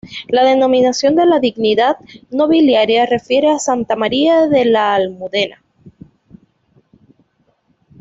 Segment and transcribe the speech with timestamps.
[0.29, 1.97] La denominación de la dignidad
[2.31, 5.61] nobiliaria refiere a Santa María de la Almudena.